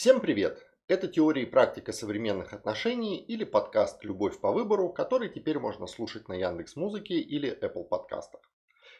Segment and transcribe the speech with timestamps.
[0.00, 0.66] Всем привет!
[0.88, 6.26] Это теория и практика современных отношений или подкаст «Любовь по выбору», который теперь можно слушать
[6.26, 8.40] на Яндекс Музыке или Apple подкастах.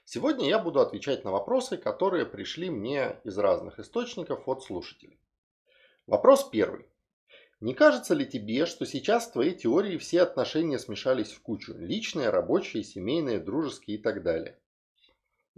[0.04, 5.18] Сегодня я буду отвечать на вопросы, которые пришли мне из разных источников от слушателей.
[6.06, 6.84] Вопрос первый.
[7.60, 11.72] Не кажется ли тебе, что сейчас в твоей теории все отношения смешались в кучу?
[11.78, 14.58] Личные, рабочие, семейные, дружеские и так далее.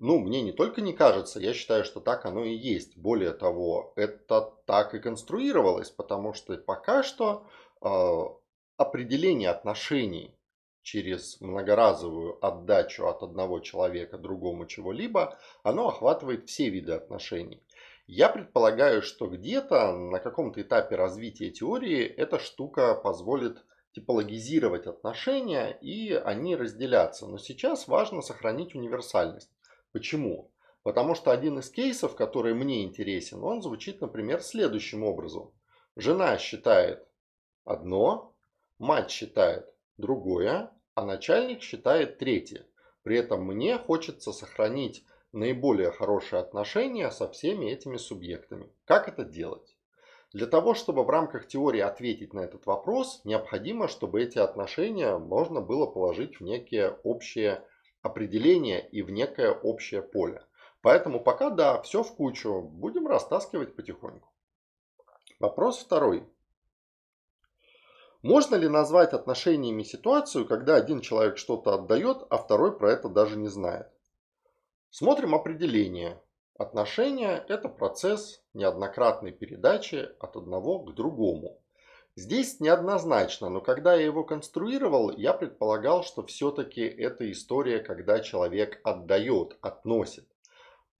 [0.04, 2.96] Ну, мне не только не кажется, я считаю, что так оно и есть.
[2.96, 7.46] Более того, это так и конструировалось, потому что пока что
[7.80, 7.88] э,
[8.78, 10.36] определение отношений
[10.82, 17.62] через многоразовую отдачу от одного человека другому чего-либо, оно охватывает все виды отношений.
[18.08, 26.12] Я предполагаю, что где-то на каком-то этапе развития теории эта штука позволит типологизировать отношения и
[26.12, 27.28] они разделятся.
[27.28, 29.50] Но сейчас важно сохранить универсальность.
[29.92, 30.50] Почему?
[30.82, 35.52] Потому что один из кейсов, который мне интересен, он звучит, например, следующим образом.
[35.94, 37.06] Жена считает
[37.64, 38.34] одно,
[38.78, 42.66] мать считает другое, а начальник считает третье.
[43.02, 48.70] При этом мне хочется сохранить наиболее хорошие отношения со всеми этими субъектами.
[48.84, 49.76] Как это делать?
[50.32, 55.60] Для того, чтобы в рамках теории ответить на этот вопрос, необходимо, чтобы эти отношения можно
[55.60, 57.64] было положить в некие общие
[58.02, 60.44] определение и в некое общее поле.
[60.82, 64.28] Поэтому пока да, все в кучу, будем растаскивать потихоньку.
[65.38, 66.28] Вопрос второй.
[68.22, 73.36] Можно ли назвать отношениями ситуацию, когда один человек что-то отдает, а второй про это даже
[73.36, 73.88] не знает?
[74.90, 76.20] Смотрим определение.
[76.58, 81.61] Отношения– это процесс неоднократной передачи от одного к другому.
[82.14, 88.80] Здесь неоднозначно, но когда я его конструировал, я предполагал, что все-таки это история, когда человек
[88.84, 90.28] отдает, относит.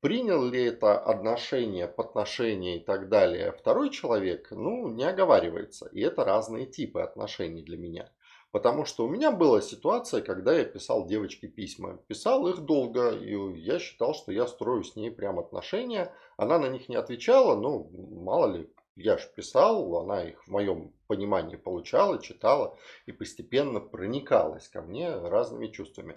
[0.01, 5.87] Принял ли это отношение, подношение и так далее второй человек, ну, не оговаривается.
[5.93, 8.11] И это разные типы отношений для меня.
[8.51, 11.99] Потому что у меня была ситуация, когда я писал девочке письма.
[12.07, 16.13] Писал их долго, и я считал, что я строю с ней прям отношения.
[16.37, 17.91] Она на них не отвечала, ну,
[18.25, 22.77] мало ли, я же писал, она их в моем понимании получала, читала
[23.07, 26.17] и постепенно проникалась ко мне разными чувствами.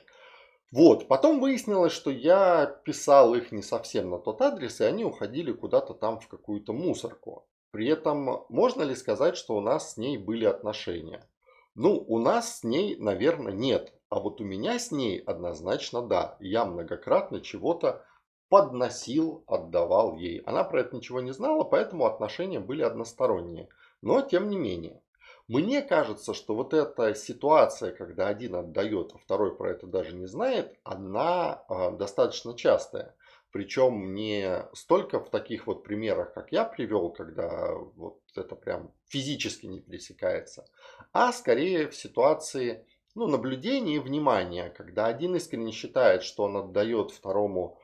[0.72, 5.52] Вот, потом выяснилось, что я писал их не совсем на тот адрес, и они уходили
[5.52, 7.47] куда-то там в какую-то мусорку.
[7.72, 11.30] При этом можно ли сказать, что у нас с ней были отношения?
[11.75, 13.94] Ну, у нас с ней, наверное, нет.
[14.09, 16.38] А вот у меня с ней однозначно да.
[16.40, 18.06] Я многократно чего-то
[18.50, 20.39] подносил, отдавал ей.
[20.45, 23.69] Она про это ничего не знала, поэтому отношения были односторонние.
[24.01, 25.01] Но тем не менее.
[25.47, 30.25] Мне кажется, что вот эта ситуация, когда один отдает, а второй про это даже не
[30.25, 33.16] знает, она э, достаточно частая.
[33.51, 39.67] Причем не столько в таких вот примерах, как я привел, когда вот это прям физически
[39.67, 40.67] не пересекается,
[41.13, 47.12] а скорее в ситуации ну, наблюдения и внимания, когда один искренне считает, что он отдает
[47.12, 47.79] второму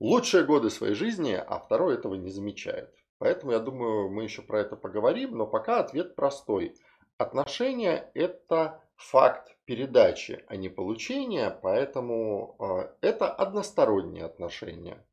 [0.00, 2.94] лучшие годы своей жизни, а второй этого не замечает.
[3.18, 6.76] Поэтому я думаю, мы еще про это поговорим, но пока ответ простой.
[7.16, 15.04] Отношения– это факт передачи, а не получения, поэтому э, это односторонние отношения.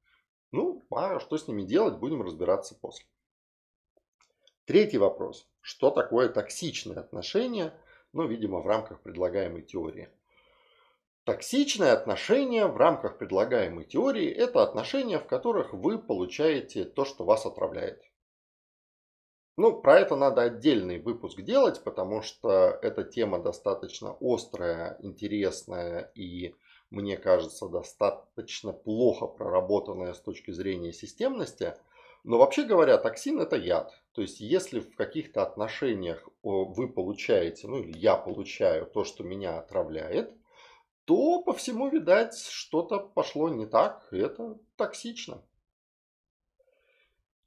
[0.51, 3.06] Ну, а что с ними делать, будем разбираться после.
[4.66, 5.47] Третий вопрос.
[5.62, 7.73] Что такое токсичные отношения?
[8.13, 10.09] Ну, видимо, в рамках предлагаемой теории.
[11.25, 17.47] Токсичные отношения в рамках предлагаемой теории– это отношения, в которых вы получаете то, что вас
[17.47, 18.00] отравляет.
[19.58, 26.53] Ну, про это надо отдельный выпуск делать, потому что эта тема достаточно острая, интересная и,
[26.91, 31.74] мне кажется, достаточно плохо проработанная с точки зрения системности.
[32.24, 34.00] Но вообще говоря, токсин это яд.
[34.12, 39.58] То есть, если в каких-то отношениях вы получаете, ну или я получаю то, что меня
[39.58, 40.31] отравляет–
[41.06, 45.44] то по всему, видать, что-то пошло не так, это токсично.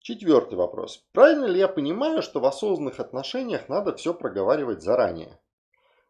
[0.01, 1.05] Четвертый вопрос.
[1.13, 5.39] Правильно ли я понимаю, что в осознанных отношениях надо все проговаривать заранее?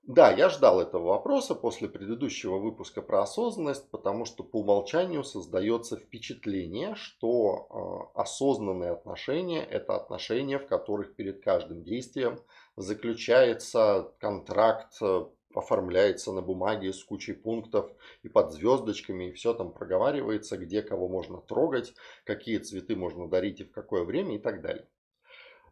[0.09, 5.99] Да, я ждал этого вопроса после предыдущего выпуска про осознанность, потому что по умолчанию создается
[5.99, 12.39] впечатление, что э, осознанные отношения– это отношения, в которых перед каждым действием
[12.75, 17.91] заключается контракт э, оформляется на бумаге с кучей пунктов
[18.23, 23.61] и под звездочками, и все там проговаривается, где кого можно трогать, какие цветы можно дарить
[23.61, 24.87] и в какое время и так далее.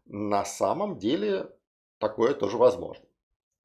[0.07, 1.51] На самом деле
[1.99, 3.05] такое тоже возможно.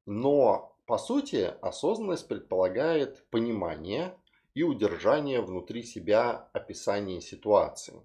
[0.06, 4.16] Но по сути осознанность предполагает понимание
[4.54, 8.04] и удержание внутри себя описания ситуации.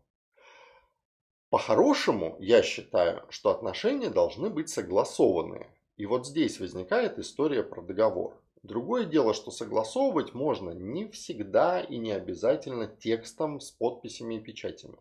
[1.49, 5.73] По-хорошему, я считаю, что отношения должны быть согласованные.
[5.97, 8.39] И вот здесь возникает история про договор.
[8.63, 14.97] Другое дело, что согласовывать можно не всегда и не обязательно текстом с подписями и печатями.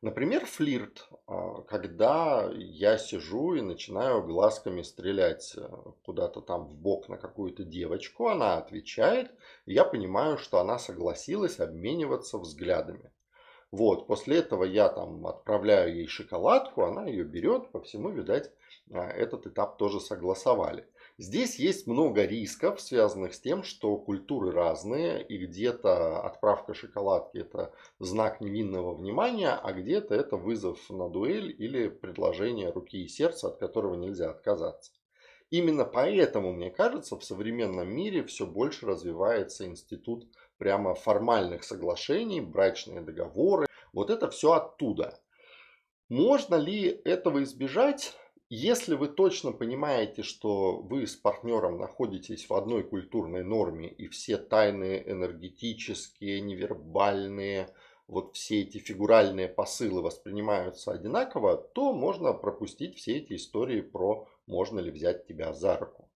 [0.00, 5.68] Например, флирт, а, когда я сижу и начинаю глазками стрелять э,
[6.04, 9.30] куда-то там в бок на какую-то девочку, она отвечает,
[9.64, 13.12] и я понимаю, что она согласилась обмениваться взглядами.
[13.72, 18.52] Вот, после этого я там отправляю ей шоколадку, она ее берет, по всему, видать,
[18.92, 20.86] а, этот этап тоже согласовали.
[21.16, 27.72] Здесь есть много рисков, связанных с тем, что культуры разные, и где-то отправка шоколадки это
[27.98, 33.56] знак невинного внимания, а где-то это вызов на дуэль или предложение руки и сердца, от
[33.56, 34.92] которого нельзя отказаться.
[35.52, 40.26] Именно поэтому, мне кажется, в современном мире все больше развивается институт
[40.58, 43.66] прямо формальных соглашений, брачные договоры.
[43.92, 45.20] Вот это все оттуда.
[46.08, 48.16] Можно ли этого избежать?
[48.54, 54.36] Если вы точно понимаете, что вы с партнером находитесь в одной культурной норме и все
[54.36, 57.74] тайные энергетические, невербальные,
[58.08, 64.80] вот все эти фигуральные посылы воспринимаются одинаково, то можно пропустить все эти истории про можно
[64.80, 66.10] ли взять тебя за руку.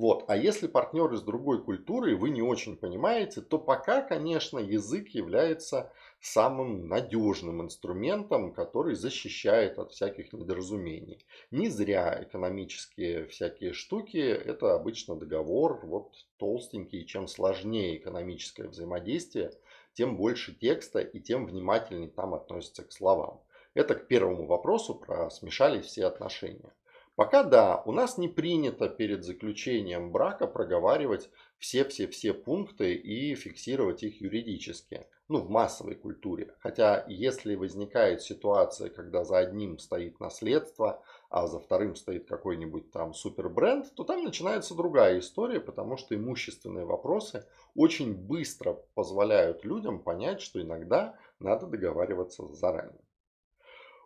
[0.00, 0.24] Вот.
[0.28, 5.08] А если партнер из другой культуры, и вы не очень понимаете, то пока, конечно, язык
[5.08, 5.92] является
[6.22, 11.26] самым надежным инструментом, который защищает от всяких недоразумений.
[11.50, 19.52] Не зря экономические всякие штуки, это обычно договор, вот толстенький, чем сложнее экономическое взаимодействие,
[19.92, 23.42] тем больше текста и тем внимательнее там относятся к словам.
[23.74, 26.72] Это к первому вопросу про смешались все отношения.
[27.20, 31.28] Пока да, у нас не принято перед заключением брака проговаривать
[31.58, 35.06] все-все-все пункты и фиксировать их юридически.
[35.28, 36.54] Ну, в массовой культуре.
[36.60, 43.12] Хотя, если возникает ситуация, когда за одним стоит наследство, а за вторым стоит какой-нибудь там
[43.12, 47.44] супербренд, то там начинается другая история, потому что имущественные вопросы
[47.74, 53.04] очень быстро позволяют людям понять, что иногда надо договариваться заранее.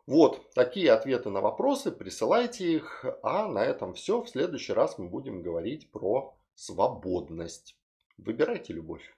[0.06, 3.04] Вот, такие ответы на вопросы, присылайте их.
[3.22, 4.20] А на этом все.
[4.20, 7.76] В следующий раз мы будем говорить про свободность.
[8.18, 9.16] Выбирайте любовь.